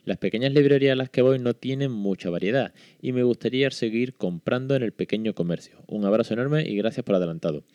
Las 0.07 0.19
pequeñas 0.19 0.53
librerías 0.53 0.93
a 0.93 0.95
las 0.95 1.09
que 1.09 1.21
voy 1.21 1.37
no 1.37 1.53
tienen 1.53 1.91
mucha 1.91 2.29
variedad 2.29 2.73
y 3.01 3.11
me 3.11 3.23
gustaría 3.23 3.69
seguir 3.71 4.13
comprando 4.13 4.73
en 4.73 4.81
el 4.81 4.93
pequeño 4.93 5.35
comercio. 5.35 5.83
Un 5.85 6.05
abrazo 6.05 6.33
enorme 6.33 6.63
y 6.65 6.77
gracias 6.77 7.03
por 7.03 7.15
adelantado. 7.15 7.65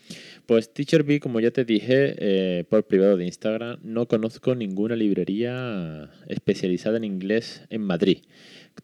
Pues 0.47 0.73
Teacher 0.73 1.03
B, 1.03 1.21
como 1.21 1.41
ya 1.41 1.51
te 1.51 1.67
dije 1.67 2.15
eh, 2.17 2.65
por 2.71 2.87
privado 2.87 3.19
de 3.19 3.27
Instagram, 3.27 3.81
no 3.83 4.09
conozco 4.09 4.55
ninguna 4.55 4.97
librería 4.97 6.09
especializada 6.27 6.97
en 6.97 7.05
inglés 7.05 7.67
en 7.69 7.83
Madrid. 7.83 8.21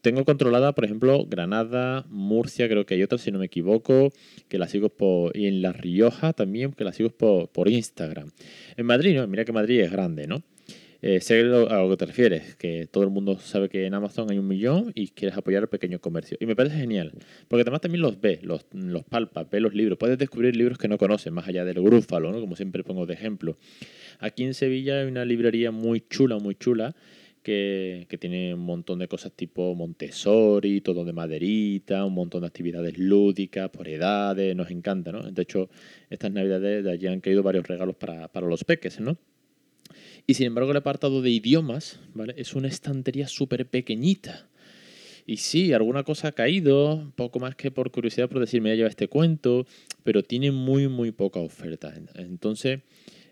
Tengo 0.01 0.25
controlada, 0.25 0.75
por 0.75 0.85
ejemplo, 0.85 1.25
Granada, 1.25 2.05
Murcia, 2.07 2.69
creo 2.69 2.85
que 2.85 2.93
hay 2.93 3.01
otras, 3.01 3.21
si 3.21 3.31
no 3.31 3.39
me 3.39 3.47
equivoco, 3.47 4.13
que 4.47 4.59
las 4.59 4.69
sigo 4.69 4.89
por. 4.89 5.35
y 5.35 5.47
en 5.47 5.63
La 5.63 5.73
Rioja 5.73 6.33
también, 6.33 6.73
que 6.73 6.83
las 6.83 6.97
sigo 6.97 7.09
por, 7.09 7.49
por 7.49 7.67
Instagram. 7.67 8.29
En 8.77 8.85
Madrid, 8.85 9.15
no, 9.15 9.25
mira 9.25 9.43
que 9.43 9.53
Madrid 9.53 9.79
es 9.79 9.91
grande, 9.91 10.27
¿no? 10.27 10.43
Eh, 11.01 11.21
sé 11.21 11.39
a 11.39 11.43
lo 11.43 11.89
que 11.91 11.97
te 11.97 12.05
refieres, 12.07 12.55
que 12.55 12.87
todo 12.91 13.05
el 13.05 13.09
mundo 13.09 13.39
sabe 13.39 13.69
que 13.69 13.85
en 13.85 13.93
Amazon 13.93 14.29
hay 14.29 14.37
un 14.37 14.47
millón 14.47 14.91
y 14.95 15.07
quieres 15.07 15.37
apoyar 15.37 15.63
el 15.63 15.69
pequeño 15.69 15.99
comercio. 15.99 16.37
Y 16.41 16.45
me 16.45 16.57
parece 16.57 16.75
genial, 16.75 17.13
porque 17.47 17.61
además 17.61 17.79
también 17.79 18.01
los 18.01 18.19
ves, 18.19 18.43
los, 18.43 18.65
los 18.73 19.05
palpas, 19.05 19.49
ves 19.49 19.61
los 19.61 19.73
libros, 19.73 19.97
puedes 19.97 20.17
descubrir 20.17 20.57
libros 20.57 20.77
que 20.77 20.89
no 20.89 20.97
conoces, 20.97 21.31
más 21.31 21.47
allá 21.47 21.63
del 21.63 21.81
grúfalo, 21.81 22.33
¿no? 22.33 22.41
como 22.41 22.57
siempre 22.57 22.83
pongo 22.83 23.05
de 23.05 23.13
ejemplo. 23.13 23.57
Aquí 24.19 24.43
en 24.43 24.53
Sevilla 24.53 24.99
hay 24.99 25.07
una 25.07 25.23
librería 25.23 25.71
muy 25.71 26.01
chula, 26.01 26.37
muy 26.37 26.55
chula, 26.55 26.93
que, 27.43 28.05
que, 28.09 28.17
tiene 28.17 28.53
un 28.53 28.59
montón 28.59 28.99
de 28.99 29.07
cosas 29.07 29.31
tipo 29.31 29.73
Montessori, 29.73 30.81
todo 30.81 31.05
de 31.05 31.13
maderita, 31.13 32.03
un 32.03 32.13
montón 32.13 32.41
de 32.41 32.47
actividades 32.47 32.97
lúdicas 32.97 33.69
por 33.69 33.87
edades, 33.87 34.53
nos 34.53 34.69
encanta, 34.69 35.13
¿no? 35.13 35.21
De 35.23 35.41
hecho, 35.41 35.69
estas 36.09 36.33
navidades 36.33 36.83
de 36.83 36.91
allí 36.91 37.07
han 37.07 37.21
caído 37.21 37.41
varios 37.41 37.65
regalos 37.65 37.95
para, 37.95 38.27
para 38.27 38.45
los 38.45 38.65
peques, 38.65 38.99
¿no? 38.99 39.17
Y 40.29 40.35
sin 40.35 40.45
embargo 40.45 40.69
el 40.69 40.77
apartado 40.77 41.23
de 41.23 41.31
idiomas, 41.31 41.99
¿vale? 42.13 42.35
Es 42.37 42.53
una 42.53 42.67
estantería 42.67 43.27
súper 43.27 43.65
pequeñita. 43.65 44.47
Y 45.25 45.37
sí, 45.37 45.73
alguna 45.73 46.03
cosa 46.03 46.27
ha 46.27 46.31
caído, 46.33 47.11
poco 47.15 47.39
más 47.39 47.55
que 47.55 47.71
por 47.71 47.89
curiosidad 47.89 48.29
por 48.29 48.39
decirme, 48.39 48.69
ya 48.69 48.75
lleva 48.75 48.89
este 48.89 49.07
cuento, 49.07 49.65
pero 50.03 50.21
tiene 50.21 50.51
muy, 50.51 50.87
muy 50.87 51.11
poca 51.11 51.39
oferta. 51.39 51.91
Entonces, 52.13 52.81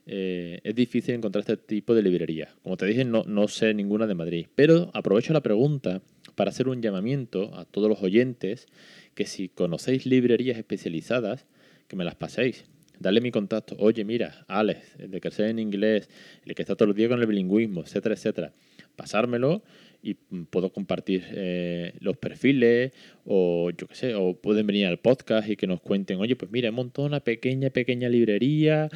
eh, 0.07 0.59
es 0.63 0.73
difícil 0.73 1.13
encontrar 1.13 1.41
este 1.41 1.57
tipo 1.57 1.93
de 1.93 2.01
librería. 2.01 2.49
Como 2.63 2.77
te 2.77 2.87
dije, 2.87 3.05
no, 3.05 3.23
no 3.27 3.47
sé 3.47 3.75
ninguna 3.75 4.07
de 4.07 4.15
Madrid. 4.15 4.47
Pero 4.55 4.89
aprovecho 4.95 5.33
la 5.33 5.41
pregunta 5.41 6.01
para 6.33 6.49
hacer 6.49 6.67
un 6.67 6.81
llamamiento 6.81 7.53
a 7.53 7.65
todos 7.65 7.89
los 7.89 8.01
oyentes 8.01 8.65
que 9.13 9.27
si 9.27 9.49
conocéis 9.49 10.07
librerías 10.07 10.57
especializadas, 10.57 11.45
que 11.87 11.95
me 11.95 12.05
las 12.05 12.15
paséis 12.15 12.65
Dale 12.99 13.21
mi 13.21 13.31
contacto. 13.31 13.75
Oye, 13.79 14.03
mira, 14.03 14.45
Alex, 14.47 14.97
de 14.97 15.21
que 15.21 15.31
sea 15.31 15.49
en 15.49 15.59
inglés, 15.59 16.09
el 16.45 16.55
que 16.55 16.61
está 16.61 16.75
todo 16.75 16.89
el 16.89 16.95
día 16.95 17.09
con 17.09 17.19
el 17.19 17.27
bilingüismo, 17.27 17.81
etcétera, 17.81 18.15
etcétera. 18.15 18.53
Pasármelo 18.95 19.61
y 20.01 20.15
puedo 20.49 20.71
compartir 20.71 21.25
eh, 21.31 21.93
los 21.99 22.17
perfiles 22.17 22.93
o 23.25 23.71
yo 23.71 23.87
qué 23.87 23.95
sé, 23.95 24.15
o 24.15 24.35
pueden 24.35 24.65
venir 24.65 24.85
al 24.85 24.99
podcast 24.99 25.49
y 25.49 25.55
que 25.55 25.67
nos 25.67 25.81
cuenten, 25.81 26.19
oye, 26.19 26.35
pues 26.35 26.51
mira, 26.51 26.69
he 26.69 26.71
montado 26.71 27.07
una 27.07 27.19
pequeña, 27.19 27.69
pequeña 27.69 28.09
librería, 28.09 28.89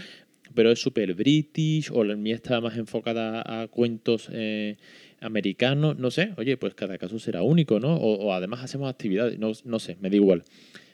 pero 0.53 0.71
es 0.71 0.79
súper 0.79 1.13
british 1.13 1.89
o 1.91 2.03
la 2.03 2.15
mía 2.15 2.35
está 2.35 2.61
más 2.61 2.77
enfocada 2.77 3.43
a 3.45 3.67
cuentos 3.67 4.29
eh, 4.31 4.77
americanos, 5.19 5.97
no 5.97 6.11
sé, 6.11 6.33
oye, 6.37 6.57
pues 6.57 6.73
cada 6.75 6.97
caso 6.97 7.19
será 7.19 7.43
único, 7.43 7.79
¿no? 7.79 7.95
O, 7.95 8.33
además 8.33 8.63
hacemos 8.63 8.89
actividades, 8.89 9.37
no, 9.39 9.51
no 9.65 9.79
sé, 9.79 9.97
me 10.01 10.09
da 10.09 10.15
igual 10.15 10.43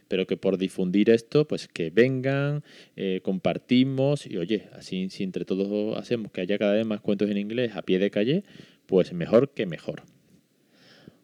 pero 0.08 0.28
que 0.28 0.38
por 0.38 0.58
difundir 0.58 1.10
esto, 1.10 1.48
pues 1.48 1.68
que 1.68 1.90
vengan, 1.90 2.64
eh, 2.96 3.22
compartimos 3.24 4.26
y 4.26 4.38
oye, 4.38 4.70
así 4.74 5.10
si 5.10 5.24
entre 5.24 5.46
todos 5.46 5.98
hacemos 5.98 6.32
que 6.32 6.42
haya 6.42 6.58
cada 6.58 6.74
vez 6.74 6.86
más 6.86 7.02
cuentos 7.02 7.30
en 7.30 7.38
inglés 7.38 7.76
a 7.76 7.82
pie 7.82 8.00
de 8.00 8.12
calle, 8.12 8.44
pues 8.86 9.14
mejor 9.14 9.50
que 9.52 9.66
mejor. 9.66 10.04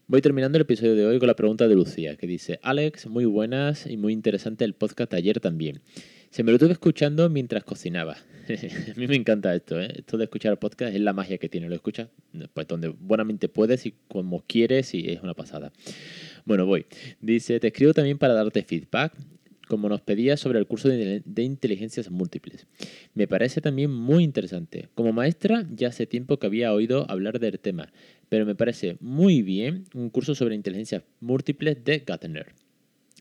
Voy 0.06 0.22
terminando 0.22 0.58
el 0.58 0.64
episodio 0.64 0.96
de 0.96 1.06
hoy 1.06 1.18
con 1.18 1.28
la 1.28 1.36
pregunta 1.36 1.68
de 1.68 1.76
Lucía, 1.76 2.18
que 2.18 2.28
dice, 2.28 2.60
Alex, 2.62 3.08
muy 3.08 3.24
buenas 3.24 3.88
y 3.88 3.96
muy 3.96 4.12
interesante 4.12 4.66
el 4.66 4.74
podcast 4.74 5.14
ayer 5.14 5.40
también. 5.40 5.80
Se 6.30 6.44
me 6.44 6.52
lo 6.52 6.58
estuve 6.58 6.74
escuchando 6.74 7.30
mientras 7.30 7.64
cocinaba. 7.64 8.14
a 8.50 9.00
mí 9.00 9.08
me 9.08 9.16
encanta 9.16 9.56
esto, 9.56 9.80
¿eh? 9.80 9.94
Esto 9.96 10.18
de 10.18 10.26
escuchar 10.26 10.60
podcast 10.60 10.94
es 10.94 11.00
la 11.00 11.14
magia 11.14 11.38
que 11.38 11.48
tiene. 11.48 11.70
Lo 11.70 11.76
escuchas 11.76 12.10
pues 12.54 12.68
donde 12.68 12.90
buenamente 12.90 13.48
puedes 13.50 13.86
y 13.86 13.94
como 14.08 14.44
quieres 14.46 14.94
y 14.94 15.10
es 15.10 15.22
una 15.22 15.36
pasada. 15.36 15.72
Bueno, 16.46 16.66
voy. 16.66 16.86
Dice, 17.22 17.60
te 17.60 17.68
escribo 17.68 17.94
también 17.94 18.18
para 18.18 18.34
darte 18.34 18.64
feedback 18.64 19.14
como 19.68 19.90
nos 19.90 20.02
pedías 20.02 20.40
sobre 20.40 20.60
el 20.60 20.68
curso 20.68 20.90
de, 20.90 21.24
inteligencias 21.38 22.12
múltiples. 22.12 22.68
Me 23.14 23.28
parece 23.28 23.62
también 23.62 23.92
muy 23.92 24.24
interesante. 24.24 24.90
Como 24.94 25.14
maestra 25.14 25.66
ya 25.74 25.88
hace 25.88 26.06
tiempo 26.06 26.38
que 26.38 26.48
había 26.48 26.74
oído 26.74 27.10
hablar 27.10 27.40
del 27.40 27.60
tema, 27.60 27.92
pero 28.30 28.46
me 28.46 28.56
parece 28.56 28.98
muy 29.00 29.42
bien 29.42 29.86
un 29.94 30.10
curso 30.10 30.36
sobre 30.36 30.56
inteligencias 30.56 31.04
múltiples 31.22 31.84
de 31.84 32.00
Gartner. 32.06 32.54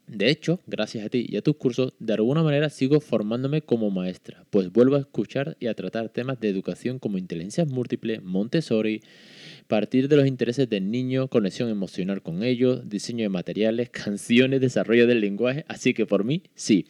De 0.08 0.28
hecho, 0.28 0.60
gracias 0.66 1.06
a 1.06 1.08
ti 1.08 1.24
y 1.28 1.36
a 1.36 1.42
tus 1.42 1.56
cursos, 1.56 1.94
de 1.98 2.12
alguna 2.12 2.42
manera 2.42 2.68
sigo 2.70 3.00
formándome 3.00 3.62
como 3.62 3.90
maestra, 3.90 4.44
pues 4.50 4.70
vuelvo 4.70 4.96
a 4.96 5.00
escuchar 5.00 5.56
y 5.60 5.68
a 5.68 5.74
tratar 5.74 6.08
temas 6.08 6.40
de 6.40 6.48
educación 6.48 6.98
como 6.98 7.18
inteligencias 7.18 7.68
múltiples, 7.68 8.22
Montessori, 8.22 9.00
partir 9.66 10.08
de 10.08 10.16
los 10.16 10.26
intereses 10.26 10.68
del 10.68 10.90
niño, 10.90 11.28
conexión 11.28 11.68
emocional 11.68 12.22
con 12.22 12.42
ellos, 12.42 12.88
diseño 12.88 13.24
de 13.24 13.28
materiales, 13.28 13.90
canciones, 13.90 14.60
desarrollo 14.60 15.06
del 15.06 15.20
lenguaje, 15.20 15.64
así 15.68 15.94
que 15.94 16.06
por 16.06 16.24
mí, 16.24 16.42
sí. 16.54 16.86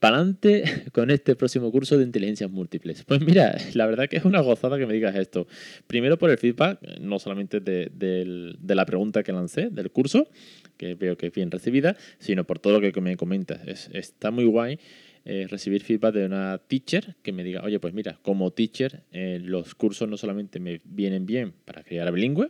Para 0.00 0.16
adelante 0.16 0.64
con 0.92 1.10
este 1.10 1.34
próximo 1.34 1.70
curso 1.72 1.96
de 1.96 2.04
inteligencias 2.04 2.50
múltiples. 2.50 3.04
Pues 3.04 3.20
mira, 3.20 3.56
la 3.74 3.86
verdad 3.86 4.08
que 4.08 4.16
es 4.16 4.24
una 4.24 4.40
gozada 4.40 4.76
que 4.76 4.86
me 4.86 4.92
digas 4.92 5.14
esto. 5.14 5.46
Primero 5.86 6.18
por 6.18 6.30
el 6.30 6.36
feedback, 6.36 6.78
no 7.00 7.18
solamente 7.18 7.60
de, 7.60 8.56
la 8.66 8.84
pregunta 8.84 9.22
que 9.22 9.32
lancé 9.32 9.70
del 9.70 9.90
curso, 9.90 10.28
que 10.76 10.94
veo 10.94 11.16
que 11.16 11.28
es 11.28 11.32
bien 11.32 11.50
recibida, 11.50 11.96
sino 12.18 12.44
por 12.44 12.58
todo 12.58 12.80
lo 12.80 12.92
que 12.92 13.00
me 13.00 13.16
comentas. 13.16 13.88
está 13.92 14.30
muy 14.30 14.44
guay 14.44 14.78
eh, 15.26 15.46
recibir 15.48 15.82
feedback 15.82 16.14
de 16.14 16.26
una 16.26 16.58
teacher 16.58 17.16
que 17.22 17.32
me 17.32 17.44
diga, 17.44 17.62
oye, 17.62 17.80
pues 17.80 17.94
mira, 17.94 18.18
como 18.22 18.50
teacher, 18.50 19.02
eh, 19.10 19.40
los 19.42 19.74
cursos 19.74 20.06
no 20.08 20.18
solamente 20.18 20.60
me 20.60 20.82
vienen 20.84 21.24
bien 21.24 21.54
para 21.64 21.82
crear 21.82 22.12
bilingüe, 22.12 22.48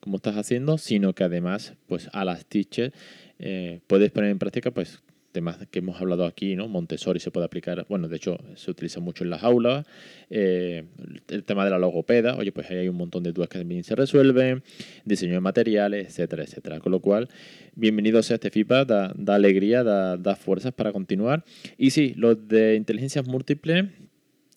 como 0.00 0.16
estás 0.16 0.36
haciendo, 0.36 0.78
sino 0.78 1.14
que 1.14 1.24
además, 1.24 1.74
pues 1.86 2.08
a 2.12 2.24
las 2.24 2.46
teachers 2.46 2.94
eh, 3.38 3.80
puedes 3.86 4.10
poner 4.10 4.30
en 4.30 4.38
práctica, 4.38 4.70
pues 4.70 5.02
temas 5.34 5.58
que 5.70 5.80
hemos 5.80 6.00
hablado 6.00 6.24
aquí, 6.24 6.54
¿no? 6.54 6.68
Montessori 6.68 7.18
se 7.18 7.30
puede 7.32 7.44
aplicar, 7.44 7.84
bueno, 7.88 8.08
de 8.08 8.16
hecho 8.16 8.38
se 8.54 8.70
utiliza 8.70 9.00
mucho 9.00 9.24
en 9.24 9.30
las 9.30 9.42
aulas, 9.42 9.84
el 10.30 11.44
tema 11.44 11.64
de 11.64 11.70
la 11.72 11.78
logopeda, 11.78 12.36
oye, 12.36 12.52
pues 12.52 12.70
ahí 12.70 12.78
hay 12.78 12.88
un 12.88 12.96
montón 12.96 13.24
de 13.24 13.32
dudas 13.32 13.48
que 13.48 13.58
también 13.58 13.82
se 13.82 13.96
resuelven, 13.96 14.62
diseño 15.04 15.34
de 15.34 15.40
materiales, 15.40 16.06
etcétera, 16.06 16.44
etcétera. 16.44 16.78
Con 16.78 16.92
lo 16.92 17.00
cual, 17.00 17.28
bienvenido 17.74 18.22
sea 18.22 18.36
este 18.36 18.50
feedback, 18.50 18.86
da, 18.86 19.34
alegría, 19.34 19.82
da, 19.82 20.16
da, 20.16 20.36
fuerzas 20.36 20.72
para 20.72 20.92
continuar. 20.92 21.44
Y 21.76 21.90
sí, 21.90 22.14
los 22.16 22.46
de 22.46 22.76
inteligencias 22.76 23.26
múltiples 23.26 23.86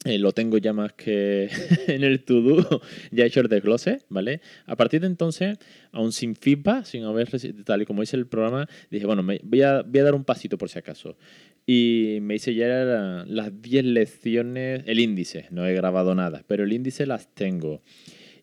eh, 0.05 0.19
lo 0.19 0.31
tengo 0.31 0.57
ya 0.57 0.73
más 0.73 0.93
que 0.93 1.49
en 1.87 2.03
el 2.03 2.23
to-do, 2.23 2.81
ya 3.11 3.23
he 3.23 3.27
hecho 3.27 3.41
el 3.41 3.47
desglose, 3.47 3.99
¿vale? 4.09 4.41
A 4.65 4.75
partir 4.75 5.01
de 5.01 5.07
entonces, 5.07 5.57
aún 5.91 6.11
sin 6.11 6.35
feedback, 6.35 6.85
sin 6.85 7.03
haber, 7.03 7.29
tal 7.65 7.81
y 7.81 7.85
como 7.85 8.01
dice 8.01 8.15
el 8.15 8.27
programa, 8.27 8.67
dije, 8.91 9.05
bueno, 9.05 9.23
me, 9.23 9.39
voy, 9.43 9.63
a, 9.63 9.81
voy 9.81 9.99
a 9.99 10.03
dar 10.03 10.15
un 10.15 10.23
pasito 10.23 10.57
por 10.57 10.69
si 10.69 10.79
acaso. 10.79 11.17
Y 11.65 12.19
me 12.21 12.35
hice 12.35 12.53
ya 12.53 12.67
las 13.27 13.61
10 13.61 13.85
lecciones, 13.85 14.83
el 14.85 14.99
índice, 14.99 15.47
no 15.49 15.65
he 15.65 15.73
grabado 15.73 16.15
nada, 16.15 16.43
pero 16.47 16.63
el 16.63 16.71
índice 16.71 17.05
las 17.05 17.33
tengo. 17.33 17.81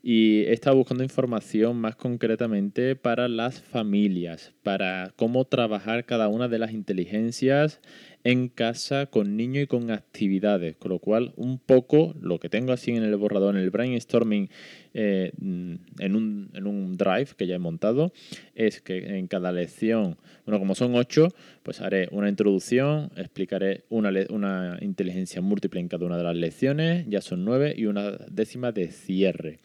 Y 0.07 0.41
he 0.41 0.53
estado 0.53 0.77
buscando 0.77 1.03
información 1.03 1.77
más 1.79 1.97
concretamente 1.97 2.95
para 2.95 3.27
las 3.27 3.63
familias, 3.63 4.53
para 4.63 5.15
cómo 5.17 5.47
trabajar 5.47 6.05
cada 6.05 6.29
una 6.29 6.47
de 6.49 6.59
las 6.59 6.73
inteligencias 6.73 7.81
en 8.25 8.49
casa 8.49 9.07
con 9.07 9.37
niños 9.37 9.65
y 9.65 9.67
con 9.67 9.91
actividades, 9.91 10.77
con 10.77 10.91
lo 10.91 10.99
cual 10.99 11.35
un 11.37 11.59
poco 11.59 12.15
lo 12.21 12.41
que 12.41 12.49
tengo 12.49 12.73
así 12.73 12.91
en 12.91 13.03
el 13.03 13.15
borrador, 13.17 13.55
en 13.55 13.63
el 13.63 13.71
brainstorming, 13.71 14.49
eh, 14.95 15.33
en, 15.41 16.17
un, 16.17 16.51
en, 16.55 16.67
un, 16.67 16.97
drive 16.97 17.29
que 17.37 17.47
ya 17.47 17.57
he 17.57 17.59
montado, 17.59 18.13
es 18.55 18.81
que 18.81 19.19
en 19.19 19.27
cada 19.27 19.53
lección, 19.53 20.17
bueno, 20.47 20.59
como 20.59 20.75
son 20.75 20.95
ocho, 20.95 21.29
pues 21.63 21.83
haré 21.83 22.09
una 22.13 22.31
introducción, 22.31 23.11
explicaré 23.17 23.85
una, 23.91 24.11
una 24.31 24.79
inteligencia 24.81 25.43
múltiple 25.43 25.81
en 25.81 25.89
cada 25.89 26.07
una 26.07 26.17
de 26.17 26.25
las 26.25 26.37
lecciones, 26.37 27.05
ya 27.09 27.21
son 27.21 27.45
nueve, 27.45 27.75
y 27.77 27.87
una 27.87 28.13
décima 28.31 28.73
de 28.73 28.91
cierre. 28.91 29.59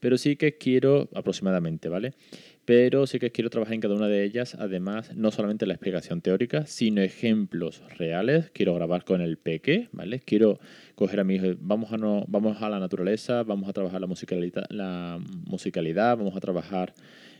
Pero 0.00 0.18
sí 0.18 0.36
que 0.36 0.58
quiero 0.58 1.08
aproximadamente, 1.14 1.88
¿vale? 1.88 2.12
Pero 2.64 3.06
sí 3.06 3.18
que 3.18 3.32
quiero 3.32 3.50
trabajar 3.50 3.74
en 3.74 3.80
cada 3.80 3.94
una 3.94 4.06
de 4.06 4.24
ellas, 4.24 4.54
además, 4.54 5.14
no 5.16 5.30
solamente 5.30 5.66
la 5.66 5.74
explicación 5.74 6.20
teórica, 6.20 6.64
sino 6.66 7.02
ejemplos 7.02 7.82
reales. 7.98 8.50
Quiero 8.52 8.74
grabar 8.74 9.04
con 9.04 9.20
el 9.20 9.36
peque, 9.36 9.88
¿vale? 9.92 10.20
Quiero 10.20 10.60
coger 10.94 11.20
a 11.20 11.24
mi 11.24 11.34
hijo, 11.34 11.46
vamos 11.60 11.92
a, 11.92 11.96
no, 11.96 12.24
vamos 12.28 12.62
a 12.62 12.70
la 12.70 12.78
naturaleza, 12.78 13.42
vamos 13.42 13.68
a 13.68 13.72
trabajar 13.72 14.00
la 14.00 14.06
musicalidad, 14.06 14.64
la 14.70 15.18
musicalidad 15.46 16.16
vamos 16.16 16.36
a 16.36 16.40
trabajar 16.40 16.94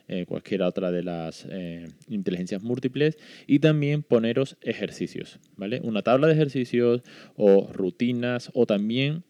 eh, 0.09 0.27
cualquier 0.27 0.63
otra 0.63 0.91
de 0.91 1.05
las 1.05 1.47
eh, 1.49 1.89
inteligencias 2.09 2.63
múltiples 2.63 3.17
y 3.47 3.61
también 3.61 4.03
poneros 4.03 4.57
ejercicios, 4.61 5.39
¿vale? 5.57 5.81
Una 5.85 6.03
tabla 6.03 6.27
de 6.27 6.33
ejercicios 6.33 7.03
o 7.37 7.69
rutinas 7.73 8.51
o 8.55 8.67
también 8.67 9.23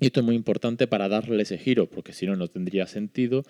y 0.00 0.06
esto 0.06 0.20
es 0.20 0.26
muy 0.26 0.36
importante 0.36 0.86
para 0.86 1.08
darle 1.08 1.42
ese 1.42 1.58
giro, 1.58 1.86
porque 1.86 2.12
si 2.12 2.24
no, 2.26 2.36
no 2.36 2.46
tendría 2.46 2.86
sentido 2.86 3.42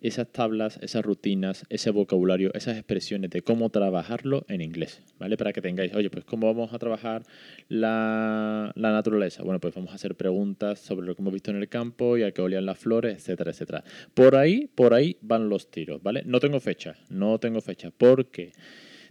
esas 0.00 0.30
tablas, 0.30 0.78
esas 0.82 1.04
rutinas, 1.04 1.64
ese 1.70 1.90
vocabulario, 1.90 2.52
esas 2.54 2.76
expresiones 2.76 3.30
de 3.30 3.42
cómo 3.42 3.70
trabajarlo 3.70 4.44
en 4.48 4.60
inglés, 4.60 5.02
¿vale? 5.18 5.36
Para 5.36 5.52
que 5.52 5.62
tengáis, 5.62 5.94
oye, 5.94 6.10
pues 6.10 6.24
¿cómo 6.24 6.46
vamos 6.46 6.72
a 6.72 6.78
trabajar 6.78 7.22
la, 7.68 8.72
naturaleza? 8.76 9.42
Bueno, 9.42 9.60
pues 9.60 9.74
vamos 9.74 9.92
a 9.92 9.94
hacer 9.94 10.14
preguntas 10.14 10.80
sobre 10.80 11.06
lo 11.06 11.14
que 11.14 11.22
hemos 11.22 11.32
visto 11.32 11.50
en 11.50 11.56
el 11.56 11.68
campo 11.68 12.16
y 12.18 12.22
a 12.22 12.32
qué 12.32 12.42
olían 12.42 12.66
las 12.66 12.78
flores, 12.78 13.16
etcétera, 13.16 13.50
etcétera. 13.52 13.84
Por 14.14 14.36
ahí, 14.36 14.68
por 14.74 14.94
ahí 14.94 15.16
van 15.22 15.48
los 15.48 15.70
tiros, 15.70 16.02
¿vale? 16.02 16.22
No 16.26 16.40
tengo 16.40 16.60
fecha, 16.60 16.96
no 17.08 17.38
tengo 17.38 17.60
fecha, 17.60 17.90
porque 17.90 18.52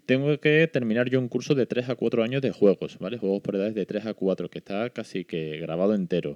tengo 0.06 0.38
que 0.40 0.70
terminar 0.72 1.10
yo 1.10 1.20
un 1.20 1.30
curso 1.30 1.56
de 1.56 1.66
3 1.66 1.90
a 1.90 1.96
4 1.96 2.24
años 2.24 2.42
de 2.42 2.52
juegos, 2.52 2.98
¿vale? 3.00 3.18
Juegos 3.18 3.42
por 3.42 3.56
edades 3.56 3.74
de 3.74 3.86
3 3.86 4.06
a 4.08 4.14
4, 4.14 4.50
que 4.50 4.60
está 4.60 4.90
casi 4.90 5.24
que 5.24 5.58
grabado 5.60 5.96
entero. 5.96 6.36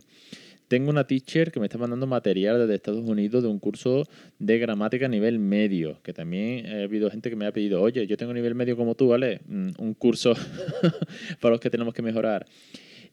Tengo 0.68 0.90
una 0.90 1.08
teacher 1.08 1.52
que 1.52 1.60
me 1.60 1.68
está 1.68 1.78
mandando 1.78 2.08
material 2.08 2.60
desde 2.60 2.76
Estados 2.76 3.08
Unidos 3.08 3.44
de 3.44 3.50
un 3.50 3.60
curso 3.60 4.04
de 4.38 4.60
gramática 4.60 5.06
a 5.06 5.10
nivel 5.10 5.40
medio, 5.40 6.02
que 6.04 6.14
también 6.14 6.66
ha 6.68 6.84
habido 6.84 7.10
gente 7.10 7.30
que 7.30 7.36
me 7.36 7.46
ha 7.46 7.52
pedido, 7.54 7.82
oye, 7.82 8.06
yo 8.06 8.18
tengo 8.18 8.34
nivel 8.34 8.56
medio 8.56 8.76
como 8.76 8.96
tú, 8.96 9.08
¿vale? 9.08 9.40
Mm, 9.48 9.70
un 9.78 9.94
curso 9.94 10.34
para 11.40 11.54
los 11.54 11.62
que 11.62 11.70
tenemos 11.70 11.94
que 11.94 12.02
mejorar. 12.02 12.46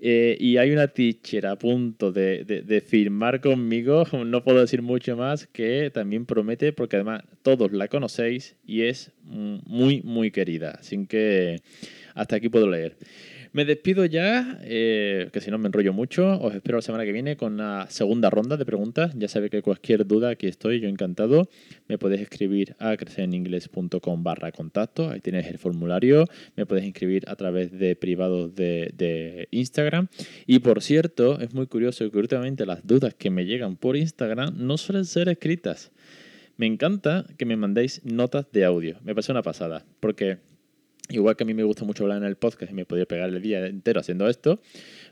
Eh, 0.00 0.36
y 0.38 0.56
hay 0.56 0.70
una 0.70 0.88
teacher 0.88 1.46
a 1.46 1.56
punto 1.56 2.12
de, 2.12 2.44
de, 2.44 2.80
firmar 2.80 3.40
conmigo, 3.40 4.04
no 4.26 4.42
puedo 4.42 4.60
decir 4.60 4.82
mucho 4.82 5.16
más, 5.16 5.46
que 5.46 5.90
también 5.94 6.26
promete, 6.26 6.72
porque 6.72 6.96
además 6.96 7.22
todos 7.42 7.72
la 7.72 7.88
conocéis 7.88 8.56
y 8.66 8.82
es 8.82 9.12
muy, 9.22 10.02
muy 10.02 10.30
querida. 10.30 10.72
Así 10.80 11.06
que 11.06 11.62
hasta 12.14 12.36
aquí 12.36 12.48
puedo 12.48 12.68
leer. 12.68 12.96
Me 13.54 13.64
despido 13.64 14.04
ya, 14.04 14.58
eh, 14.64 15.28
que 15.32 15.40
si 15.40 15.48
no 15.48 15.58
me 15.58 15.68
enrollo 15.68 15.92
mucho. 15.92 16.40
Os 16.40 16.56
espero 16.56 16.78
la 16.78 16.82
semana 16.82 17.04
que 17.04 17.12
viene 17.12 17.36
con 17.36 17.56
la 17.56 17.86
segunda 17.88 18.28
ronda 18.28 18.56
de 18.56 18.64
preguntas. 18.64 19.12
Ya 19.16 19.28
sabéis 19.28 19.52
que 19.52 19.62
cualquier 19.62 20.08
duda 20.08 20.30
aquí 20.30 20.48
estoy, 20.48 20.80
yo 20.80 20.88
encantado. 20.88 21.48
Me 21.86 21.96
podéis 21.96 22.22
escribir 22.22 22.74
a 22.80 22.96
crecereningles.com 22.96 24.24
barra 24.24 24.50
contacto. 24.50 25.08
Ahí 25.08 25.20
tenéis 25.20 25.46
el 25.46 25.58
formulario. 25.58 26.26
Me 26.56 26.66
podéis 26.66 26.88
inscribir 26.88 27.22
a 27.28 27.36
través 27.36 27.70
de 27.70 27.94
privados 27.94 28.56
de, 28.56 28.92
de 28.96 29.46
Instagram. 29.52 30.08
Y 30.48 30.58
por 30.58 30.82
cierto, 30.82 31.38
es 31.40 31.54
muy 31.54 31.68
curioso 31.68 32.10
que 32.10 32.18
últimamente 32.18 32.66
las 32.66 32.84
dudas 32.84 33.14
que 33.14 33.30
me 33.30 33.46
llegan 33.46 33.76
por 33.76 33.96
Instagram 33.96 34.54
no 34.56 34.78
suelen 34.78 35.04
ser 35.04 35.28
escritas. 35.28 35.92
Me 36.56 36.66
encanta 36.66 37.24
que 37.38 37.46
me 37.46 37.54
mandéis 37.54 38.04
notas 38.04 38.50
de 38.50 38.64
audio. 38.64 38.96
Me 39.04 39.14
parece 39.14 39.30
una 39.30 39.42
pasada. 39.42 39.84
Porque 40.00 40.38
Igual 41.10 41.36
que 41.36 41.44
a 41.44 41.46
mí 41.46 41.54
me 41.54 41.64
gusta 41.64 41.84
mucho 41.84 42.04
hablar 42.04 42.18
en 42.18 42.24
el 42.24 42.36
podcast 42.36 42.72
y 42.72 42.74
me 42.74 42.86
podría 42.86 43.06
pegar 43.06 43.28
el 43.28 43.42
día 43.42 43.66
entero 43.66 44.00
haciendo 44.00 44.28
esto, 44.28 44.60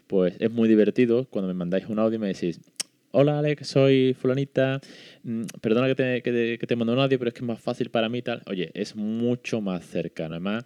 pues 0.07 0.35
es 0.39 0.51
muy 0.51 0.69
divertido 0.69 1.27
cuando 1.27 1.49
me 1.49 1.55
mandáis 1.55 1.87
un 1.87 1.99
audio 1.99 2.17
y 2.17 2.19
me 2.19 2.29
decís, 2.29 2.61
hola 3.11 3.39
Alex, 3.39 3.69
soy 3.69 4.17
fulanita, 4.19 4.81
mm, 5.23 5.43
perdona 5.61 5.87
que 5.89 6.23
te, 6.23 6.59
que, 6.59 6.77
mando 6.77 6.95
un 6.95 6.99
audio, 6.99 7.19
pero 7.19 7.29
es 7.29 7.35
que 7.35 7.41
es 7.41 7.47
más 7.47 7.61
fácil 7.61 7.91
para 7.91 8.09
mí 8.09 8.23
tal. 8.23 8.43
Oye, 8.47 8.71
es 8.75 8.97
mucho 8.97 9.61
más 9.61 9.85
cercano. 9.85 10.35
Además, 10.35 10.65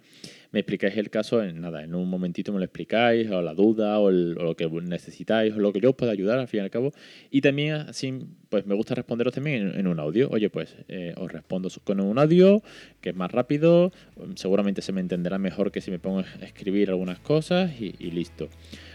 me 0.57 0.61
explicáis 0.61 0.97
el 0.97 1.11
caso 1.11 1.43
en 1.43 1.61
nada, 1.61 1.83
en 1.83 1.93
un 1.93 2.09
momentito 2.09 2.51
me 2.51 2.57
lo 2.57 2.65
explicáis, 2.65 3.29
o 3.29 3.43
la 3.43 3.53
duda, 3.53 3.99
o, 3.99 4.09
lo 4.09 4.55
que 4.55 4.67
necesitáis, 4.67 5.53
o 5.53 5.59
lo 5.59 5.71
que 5.71 5.79
yo 5.79 5.91
os 5.91 5.95
pueda 5.95 6.11
ayudar 6.11 6.39
al 6.39 6.47
fin 6.47 6.61
y 6.61 6.63
al 6.63 6.71
cabo. 6.71 6.93
Y 7.29 7.41
también 7.41 7.73
así, 7.75 8.25
pues 8.49 8.65
me 8.65 8.73
gusta 8.73 8.95
responderos 8.95 9.35
también 9.35 9.73
en, 9.75 9.85
un 9.85 9.99
audio. 9.99 10.29
Oye, 10.31 10.49
pues 10.49 10.75
eh, 10.87 11.13
os 11.15 11.31
respondo 11.31 11.69
con 11.83 11.99
un 11.99 12.17
audio, 12.17 12.63
que 13.01 13.11
es 13.11 13.15
más 13.15 13.31
rápido, 13.31 13.91
seguramente 14.33 14.81
se 14.81 14.93
me 14.93 14.99
entenderá 14.99 15.37
mejor 15.37 15.71
que 15.71 15.79
si 15.79 15.91
me 15.91 15.99
pongo 15.99 16.21
a 16.21 16.45
escribir 16.45 16.89
algunas 16.89 17.19
cosas 17.19 17.79
y, 17.79 17.91
listo. 18.09 18.49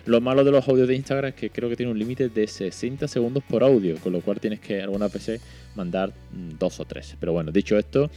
Lo 0.04 0.20
malo 0.20 0.42
de 0.42 0.50
los 0.50 0.66
audios 0.66 0.88
de 0.88 0.96
Instagram 0.96 1.28
es 1.28 1.36
que 1.36 1.50
creo 1.50 1.68
que 1.68 1.76
tiene 1.76 1.92
un 1.92 1.98
límite 2.00 2.28
de 2.28 2.48
60 2.48 3.06
segundos 3.06 3.44
por 3.48 3.62
audio, 3.62 3.98
con 3.98 4.12
lo 4.12 4.20
cual 4.20 4.40
tienes 4.40 4.58
que 4.58 4.78
en 4.78 4.82
alguna 4.82 5.08
PC 5.08 5.38
mandar 5.76 6.10
mm, 6.10 6.58
dos 6.58 6.80
o 6.80 6.84
tres. 6.86 7.16
Pero 7.20 7.32
bueno, 7.32 7.52
dicho 7.52 7.78
esto, 7.78 8.10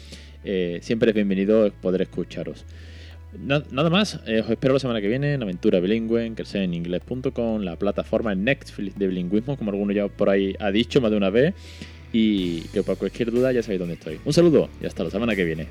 eh, 0.43 0.79
siempre 0.81 1.11
es 1.11 1.15
bienvenido 1.15 1.71
poder 1.79 2.01
escucharos. 2.01 2.65
Nada 3.39 3.89
más, 3.89 4.19
eh, 4.25 4.41
os 4.41 4.49
espero 4.49 4.73
la 4.73 4.79
semana 4.79 5.01
que 5.01 5.07
viene 5.07 5.33
en 5.33 5.43
Aventura 5.43 5.79
Bilingüe, 5.79 6.25
en 6.25 6.73
inglés.com, 6.73 7.61
la 7.61 7.75
plataforma 7.75 8.33
Netflix 8.35 8.97
de 8.97 9.07
bilingüismo, 9.07 9.57
como 9.57 9.71
alguno 9.71 9.91
ya 9.91 10.07
por 10.07 10.29
ahí 10.29 10.55
ha 10.59 10.71
dicho 10.71 11.01
más 11.01 11.11
de 11.11 11.17
una 11.17 11.29
vez. 11.29 11.53
Y 12.13 12.61
que 12.69 12.81
por 12.81 12.97
cualquier 12.97 13.31
duda 13.31 13.51
ya 13.51 13.61
sabéis 13.61 13.79
dónde 13.79 13.95
estoy. 13.95 14.19
Un 14.23 14.31
saludo 14.31 14.69
y 14.81 14.85
hasta 14.85 15.03
la 15.03 15.09
semana 15.09 15.35
que 15.35 15.43
viene. 15.43 15.67